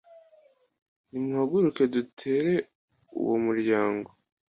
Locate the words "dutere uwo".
1.93-3.35